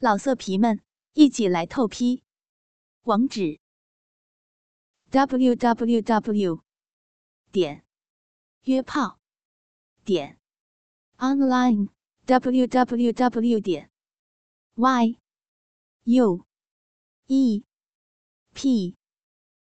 [0.00, 0.80] 老色皮们，
[1.14, 2.22] 一起来透批！
[3.02, 3.58] 网址
[5.10, 6.62] ：w w w
[7.50, 7.84] 点
[8.62, 9.18] 约炮
[10.04, 10.38] 点
[11.16, 11.88] online
[12.26, 13.90] w w w 点
[14.76, 15.18] y
[16.04, 16.46] u
[17.26, 17.64] e
[18.54, 18.96] p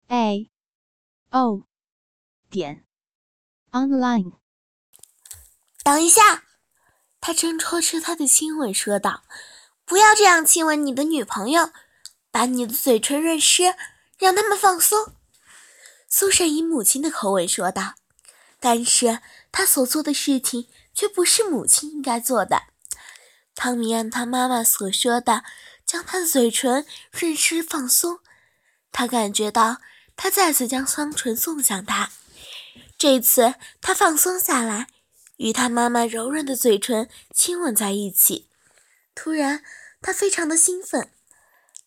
[0.08, 0.50] a
[1.30, 1.68] o
[2.50, 2.84] 点
[3.70, 4.40] online。
[5.84, 6.42] 等一下，
[7.20, 9.22] 他挣脱出他的亲吻，说道。
[9.86, 11.70] 不要这样亲吻你的女朋友，
[12.30, 13.74] 把你的嘴唇润湿，
[14.18, 15.14] 让他们放松。”
[16.10, 17.94] 苏珊以母亲的口吻说道。
[18.58, 19.20] 但是
[19.52, 22.62] 她所做的事情却不是母亲应该做的。
[23.54, 25.44] 汤米按他妈妈所说的，
[25.86, 28.20] 将她的嘴唇润湿放松。
[28.90, 29.76] 他感觉到
[30.16, 32.10] 她再次将双唇送向他，
[32.98, 34.88] 这次他放松下来，
[35.36, 38.48] 与他妈妈柔软的嘴唇亲吻在一起。
[39.16, 39.64] 突然，
[40.00, 41.10] 他非常的兴奋，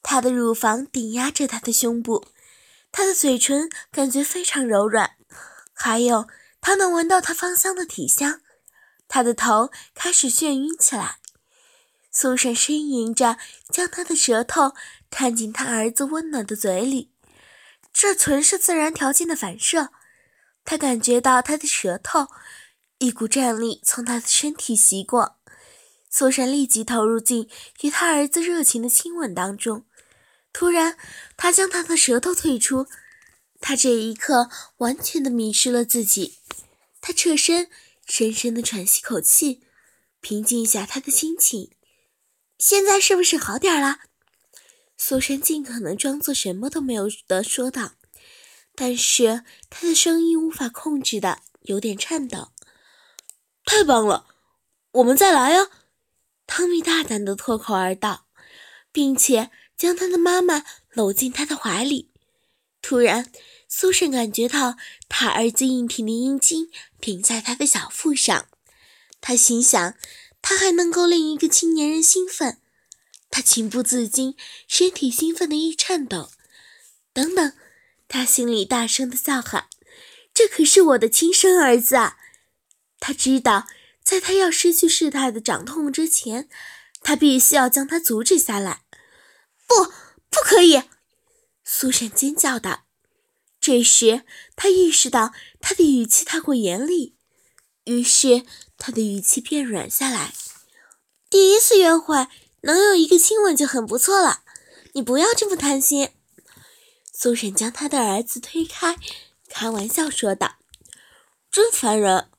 [0.03, 2.25] 他的乳房顶压着他的胸部，
[2.91, 5.11] 他的嘴唇感觉非常柔软，
[5.73, 6.27] 还有
[6.59, 8.41] 他能闻到他芳香的体香，
[9.07, 11.19] 他的头开始眩晕起来。
[12.11, 13.37] 苏珊呻吟着，
[13.71, 14.73] 将他的舌头
[15.11, 17.11] 探进他儿子温暖的嘴里，
[17.93, 19.89] 这纯是自然条件的反射。
[20.65, 22.27] 他感觉到他的舌头，
[22.97, 25.38] 一股战力从他的身体袭过。
[26.09, 27.49] 苏珊立即投入进
[27.81, 29.85] 与他儿子热情的亲吻当中。
[30.51, 30.97] 突然，
[31.37, 32.87] 他将他的舌头退出。
[33.61, 36.39] 他这一刻完全的迷失了自己。
[37.01, 37.69] 他侧身，
[38.07, 39.61] 深深的喘息口气，
[40.21, 41.71] 平静一下他的心情。
[42.57, 43.99] 现在是不是好点了？
[44.97, 47.91] 苏珊尽可能装作什么都没有的说道，
[48.75, 52.49] 但是他的声音无法控制的有点颤抖。
[53.63, 54.25] 太棒了，
[54.93, 55.67] 我们再来呀！
[56.51, 58.25] 汤米大胆地脱口而道，
[58.91, 62.09] 并且将他的妈妈搂进他的怀里。
[62.81, 63.31] 突然，
[63.67, 64.75] 苏珊感觉到
[65.07, 68.47] 他儿子硬挺的阴茎顶在他的小腹上。
[69.21, 69.93] 他心想，
[70.41, 72.59] 他还能够令一个青年人兴奋。
[73.29, 74.35] 他情不自禁，
[74.67, 76.31] 身体兴奋的一颤抖。
[77.13, 77.53] 等等，
[78.07, 79.67] 他心里大声的叫喊
[80.33, 82.17] ：“这可是我的亲生儿子啊！”
[82.99, 83.67] 他知道。
[84.09, 86.49] 在他要失去事态的掌控之前，
[87.03, 88.81] 他必须要将他阻止下来。
[89.67, 89.85] 不，
[90.31, 90.81] 不可以！
[91.63, 92.85] 苏珊尖叫道。
[93.61, 94.23] 这时，
[94.55, 95.31] 他意识到
[95.61, 97.17] 他的语气太过严厉，
[97.83, 98.43] 于是
[98.79, 100.33] 他的语气变软下来。
[101.29, 102.27] 第一次约会
[102.61, 104.41] 能有一个亲吻就很不错了，
[104.93, 106.09] 你不要这么贪心。
[107.13, 108.97] 苏珊将他的儿子推开，
[109.47, 110.55] 开玩笑说道
[111.51, 112.31] ：“真烦人。”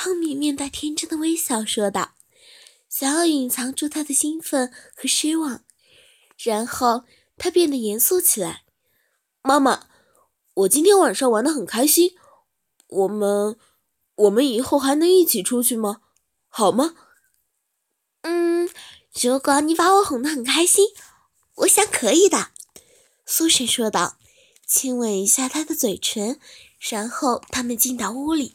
[0.00, 2.12] 汤米面带天真的微笑说道，
[2.88, 5.64] 想要隐藏住他的兴奋和失望。
[6.36, 7.02] 然后
[7.36, 8.62] 他变得严肃起来
[9.42, 9.88] ：“妈妈，
[10.54, 12.12] 我今天晚上玩的很开心，
[12.86, 13.58] 我们，
[14.14, 16.02] 我们以后还能一起出去吗？
[16.48, 16.94] 好吗
[18.22, 18.70] ？”“嗯，
[19.20, 20.90] 如果你把我哄得很开心，
[21.56, 22.52] 我想可以的。”
[23.26, 24.16] 苏珊说道，
[24.64, 26.38] 亲吻一下他的嘴唇，
[26.78, 28.54] 然后他们进到屋里。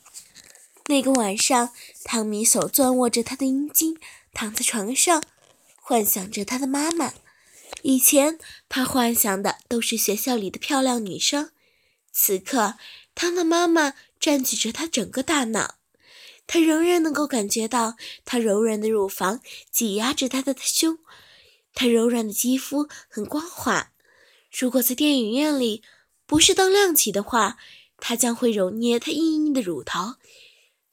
[0.88, 1.70] 那个晚上，
[2.04, 3.98] 汤米手攥握着他的阴茎，
[4.34, 5.24] 躺在床上，
[5.76, 7.14] 幻想着他的妈妈。
[7.84, 11.52] 以前他幻想的都是学校里的漂亮女生，
[12.12, 12.76] 此刻
[13.16, 15.76] 他的妈妈占据着他整个大脑。
[16.46, 17.96] 他仍然能够感觉到
[18.26, 19.40] 她柔软的乳房
[19.72, 21.00] 挤压着他的胸，
[21.74, 23.94] 她柔软的肌肤很光滑。
[24.52, 25.82] 如果在电影院里
[26.26, 27.58] 不是灯亮起的话，
[27.98, 30.16] 他将会揉捏她硬硬的乳头。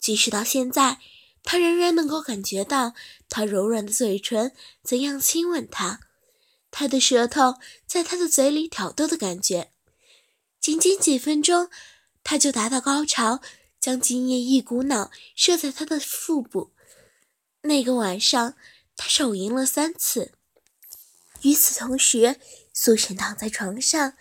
[0.00, 0.98] 即使到现在，
[1.44, 2.94] 他仍然能够感觉到
[3.28, 4.52] 他柔软的嘴唇
[4.82, 6.00] 怎样亲吻他，
[6.70, 7.56] 他的舌头
[7.86, 9.70] 在他的嘴里挑逗的感觉。
[10.58, 11.70] 仅仅几分钟，
[12.24, 13.40] 他就达到高潮，
[13.78, 16.72] 将精液一股脑射在他的腹部。
[17.62, 18.54] 那个晚上，
[18.96, 20.32] 他手淫了三次。
[21.42, 22.36] 与此同时，
[22.74, 24.14] 苏晨躺在床上，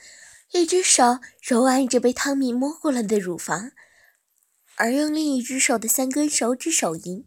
[0.51, 3.71] 一只手揉按着被汤米摸过了的乳房。
[4.79, 7.25] 而用另一只手的三根手指手淫，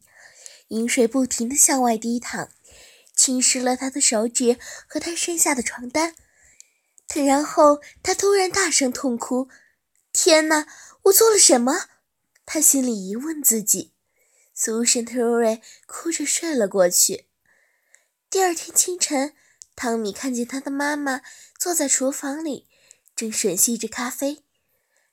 [0.69, 2.49] 淫水不停地向外滴淌，
[3.14, 4.58] 浸湿了他的手指
[4.88, 6.14] 和他身下的床单。
[7.14, 9.50] 然后他突然大声痛哭
[10.14, 10.66] ：“天哪，
[11.02, 11.88] 我做了什么？”
[12.46, 13.93] 他心里疑问自己。
[14.55, 17.26] 苏珊特瑞哭着睡了过去。
[18.31, 19.34] 第二天清晨，
[19.76, 21.20] 汤米看见他的妈妈
[21.58, 22.66] 坐在厨房里，
[23.14, 24.43] 正吮吸着咖啡。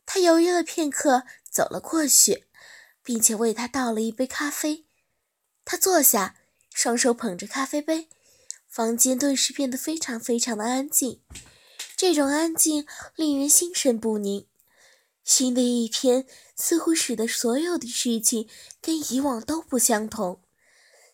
[0.05, 1.23] 他犹豫了片刻。
[1.49, 2.47] 走了过去，
[3.03, 4.85] 并且为他倒了一杯咖啡。
[5.65, 6.35] 他坐下，
[6.73, 8.09] 双手捧着咖啡杯，
[8.67, 11.21] 房间顿时变得非常非常的安静。
[11.95, 14.47] 这种安静令人心神不宁。
[15.23, 16.25] 新的一天
[16.55, 18.49] 似乎使得所有的事情
[18.81, 20.41] 跟以往都不相同。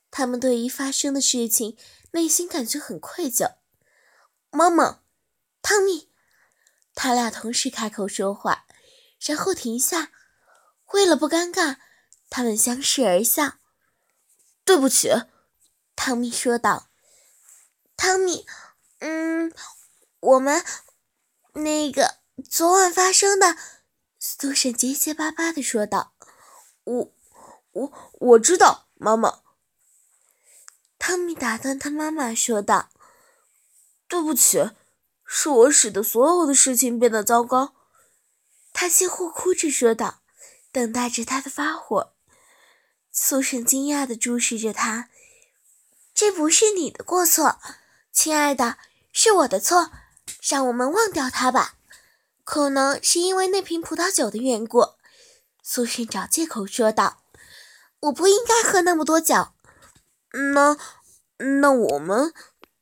[0.10, 1.76] 他们对于发生的事情
[2.12, 3.56] 内心感觉很愧疚。
[4.52, 5.02] 妈妈，
[5.62, 6.10] 汤米，
[6.94, 8.66] 他俩同时开口说话，
[9.20, 10.12] 然后停下。
[10.94, 11.78] 为了不尴尬，
[12.30, 13.54] 他们相视而笑。
[14.64, 15.10] 对不起，
[15.96, 16.90] 汤米说道。
[17.98, 18.46] 汤米，
[19.00, 19.54] 嗯，
[20.20, 20.64] 我们
[21.54, 22.18] 那个
[22.50, 23.58] 昨晚发生的，
[24.20, 26.14] 苏珊结结巴巴的说道。
[26.84, 27.14] 我，
[27.72, 29.40] 我我知道，妈妈。
[30.98, 32.90] 汤米打断他妈妈说道
[34.08, 34.72] ：“对不起，
[35.24, 37.76] 是我使得所有的事情变得糟糕。”
[38.74, 40.22] 他几乎哭着说道，
[40.76, 42.12] 等待着他的发火。
[43.10, 45.08] 苏珊惊讶地注视着他
[46.14, 47.62] ：“这不是你的过错，
[48.12, 48.78] 亲爱的，
[49.14, 49.92] 是我的错。
[50.42, 51.76] 让我们忘掉他吧。
[52.44, 54.96] 可能是因为那瓶葡萄酒的缘故。”
[55.64, 57.24] 苏珊找借口说道
[58.02, 59.48] ：“我不应该喝那么多酒。”
[60.54, 60.78] 那，
[61.38, 62.34] 那我们，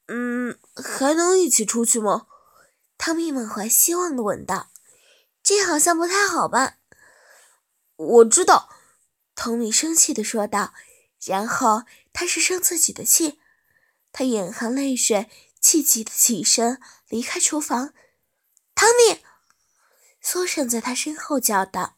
[0.08, 2.26] 嗯，还能一起出去吗？
[2.98, 4.70] 汤米满怀希望的问道。
[5.44, 6.78] 这好像不太好吧？
[8.04, 8.70] 我知道，
[9.36, 10.74] 汤米生气的说道。
[11.26, 13.40] 然后他是生自己的气，
[14.12, 15.30] 他眼含泪水，
[15.62, 17.94] 气急的起身离开厨房。
[18.76, 19.22] 汤米，
[20.22, 21.96] 苏珊在他身后叫道。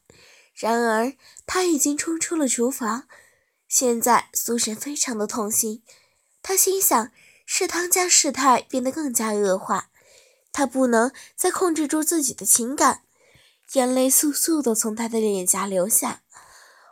[0.53, 1.13] 然而
[1.47, 3.07] 他已经冲出了厨房。
[3.67, 5.83] 现在苏珊非常的痛心，
[6.43, 7.11] 他心想
[7.47, 9.89] 是汤家事态变得更加恶化，
[10.53, 13.04] 他不能再控制住自己的情感，
[13.73, 16.21] 眼泪簌簌的从他的脸颊流下。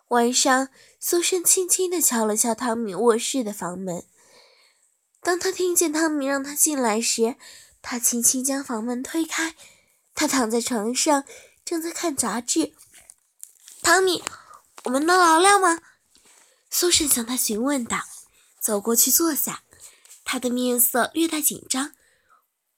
[0.10, 4.06] 晚上，苏珊轻轻地敲了敲汤米卧室的房门。
[5.22, 7.36] 当他听见汤米让他进来时，
[7.82, 9.56] 他轻轻将房门推开。
[10.14, 11.24] 他躺在床上，
[11.66, 12.76] 正在看杂志。
[13.82, 14.24] 汤米，
[14.84, 15.80] 我们能聊聊吗？
[16.70, 18.00] 苏珊向他询问道，
[18.60, 19.64] 走过去坐下，
[20.24, 21.94] 他的面色略带紧张。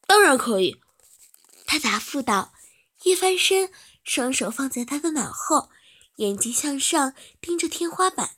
[0.08, 0.82] 当然可以，
[1.66, 2.54] 他答复道，
[3.04, 3.72] 一翻身，
[4.06, 5.70] 双手放在他的脑后，
[6.16, 8.30] 眼睛向上盯着天花板。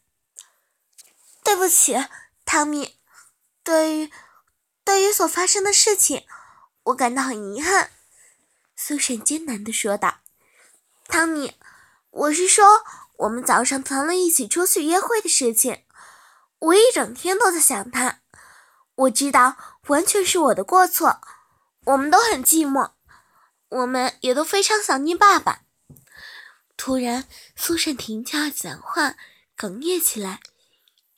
[1.44, 1.96] 对不起，
[2.44, 2.96] 汤米，
[3.64, 4.12] 对于
[4.84, 6.26] 对于所发生的事情，
[6.86, 7.92] 我感到很遗憾。
[8.76, 10.22] 苏珊艰难地说道。
[11.08, 11.54] 汤米，
[12.10, 12.66] 我是说。
[13.18, 15.84] 我们早上谈了一起出去约会的事情，
[16.60, 18.20] 我一整天都在想他。
[18.94, 21.20] 我知道完全是我的过错。
[21.86, 22.92] 我们都很寂寞，
[23.70, 25.64] 我们也都非常想念爸爸。
[26.76, 29.16] 突然，苏珊停下讲话，
[29.58, 30.40] 哽咽起来，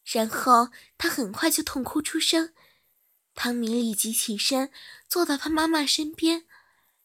[0.04, 2.54] 然后她很快就痛哭出声。
[3.36, 4.72] 汤米立即起身，
[5.08, 6.46] 坐到他妈妈身边，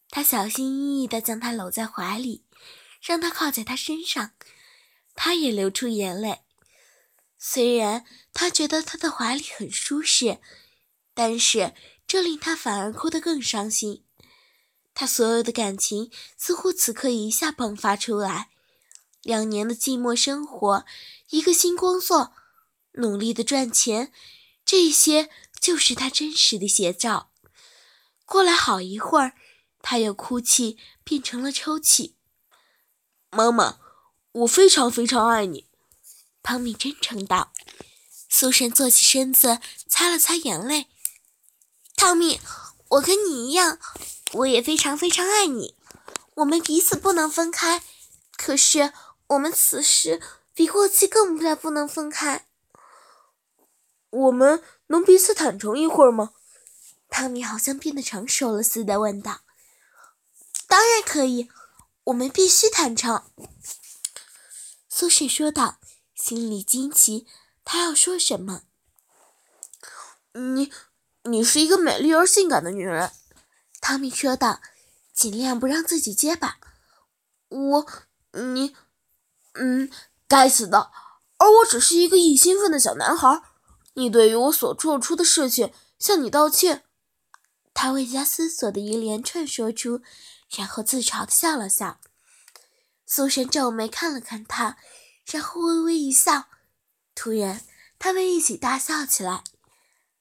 [0.09, 2.45] 他小心翼翼地将她搂在怀里，
[3.01, 4.33] 让她靠在他身上。
[5.17, 6.43] 他也流出眼泪，
[7.39, 10.41] 虽然他觉得他的怀里很舒适，
[11.15, 11.73] 但是
[12.07, 14.04] 这令他反而哭得更伤心。
[14.95, 18.51] 他所有的感情似乎此刻一下迸发出来。
[19.23, 20.85] 两年的寂寞生活，
[21.31, 22.33] 一个新工作，
[22.93, 24.13] 努力的赚钱，
[24.65, 25.29] 这些
[25.61, 27.31] 就是他真实的写照。
[28.25, 29.35] 过来好一会儿，
[29.83, 32.17] 他又哭泣变成了抽泣。
[33.31, 33.81] 妈妈。
[34.39, 35.69] 我非常非常爱你，
[36.43, 37.53] 汤米真诚道。
[38.29, 40.89] 苏珊坐起身子，擦了擦眼泪。
[41.95, 42.41] 汤米，
[42.89, 43.79] 我跟你一样，
[44.35, 45.77] 我也非常非常爱你。
[46.35, 47.83] 我们彼此不能分开，
[48.37, 48.93] 可是
[49.29, 50.21] 我们此时
[50.53, 52.47] 比过去更加不能分开。
[54.11, 56.33] 我们能彼此坦诚一会儿吗？
[57.09, 59.41] 汤米好像变得成熟了似的问道。
[60.67, 61.49] 当然可以，
[62.05, 63.23] 我们必须坦诚。
[64.89, 65.79] 苏轼说道，
[66.15, 67.27] 心里惊奇，
[67.65, 68.63] 他要说什么？
[70.33, 70.73] 你，
[71.23, 73.13] 你是一个美丽而性感的女人，
[73.87, 74.63] 汤米说道，
[75.13, 76.57] 尽量不让自己结巴。
[77.51, 77.87] 我，
[78.33, 78.75] 你，
[79.53, 79.91] 嗯，
[80.27, 80.91] 该死的，
[81.37, 83.43] 而我只是一个易兴奋的小男孩。
[83.93, 86.85] 你对于我所做出的事情向你道歉。
[87.75, 90.01] 他未加思索的一连串说出，
[90.57, 92.01] 然后自嘲的笑了笑。
[93.05, 94.79] 苏珊皱眉看了看他，
[95.27, 96.47] 然后微微一笑。
[97.15, 97.61] 突然，
[97.99, 99.45] 他们一起大笑起来。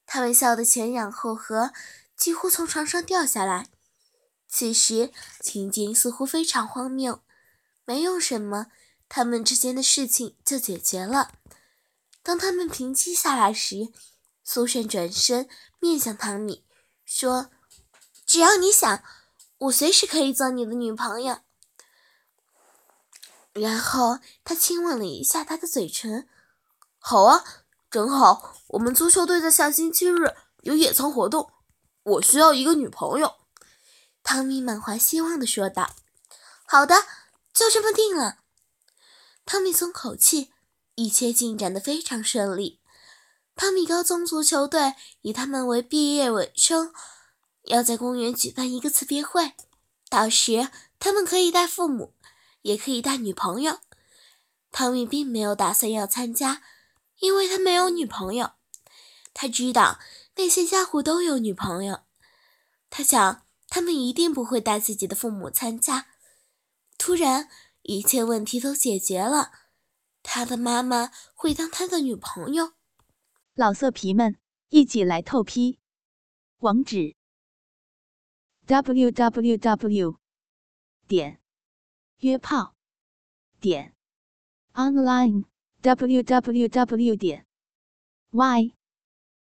[0.05, 1.71] 他们笑得前仰后合，
[2.23, 3.67] 几乎从床上掉下来。
[4.47, 5.11] 此时
[5.41, 7.21] 情景似乎非常荒谬，
[7.83, 8.67] 没有什么，
[9.09, 11.33] 他们之间的事情就解决了。
[12.21, 13.91] 当他们平息下来时，
[14.41, 15.49] 苏珊转身
[15.81, 16.63] 面向汤米，
[17.03, 17.49] 说
[18.25, 19.03] ：“只要你想，
[19.57, 21.39] 我随时可以做你的女朋友。”
[23.51, 26.29] 然后他亲吻了一下他的嘴唇。
[26.99, 27.43] “好啊，
[27.91, 31.51] 正好我们足球队在下星期日有野餐活动，
[32.03, 33.35] 我需要一个女朋友。”
[34.23, 35.95] 汤米满怀希望地说道。
[36.65, 36.95] “好的，
[37.53, 38.39] 就这么定了。”
[39.45, 40.51] 汤米松口气，
[40.95, 42.79] 一切进展得非常顺利。
[43.55, 46.93] 汤米高中足球队以他们为毕业尾声，
[47.63, 49.53] 要在公园举办一个辞别会。
[50.09, 50.69] 到时
[50.99, 52.13] 他们可以带父母，
[52.61, 53.79] 也可以带女朋友。
[54.71, 56.63] 汤米并没有打算要参加，
[57.19, 58.53] 因为他没有女朋友。
[59.33, 59.99] 他知道
[60.35, 62.01] 那些家伙都有女朋友。
[62.89, 66.07] 他想，他们一定不会带自己的父母参加。
[66.97, 67.49] 突然，
[67.81, 69.51] 一切问题都解决了。
[70.21, 72.73] 他的妈妈会当他的女朋友。
[73.55, 74.37] 老色皮们，
[74.69, 75.79] 一起来透批！
[76.59, 77.15] 网址
[78.65, 80.19] ：w w w
[81.07, 81.41] 点
[82.19, 82.75] 约炮
[83.59, 83.93] 点
[84.73, 85.43] online
[85.81, 87.45] w w w 点
[88.31, 88.73] y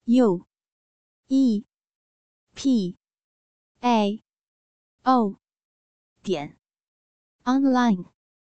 [0.05, 0.48] u
[1.29, 1.65] e
[2.55, 2.97] p
[3.83, 4.23] a
[5.05, 5.39] o
[6.23, 6.59] 点
[7.45, 8.18] online。